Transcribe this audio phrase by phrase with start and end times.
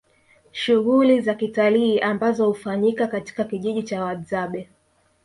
[0.51, 4.69] Shughuli za kitalii ambazo hufanyika katika kijiji cha Wahadzabe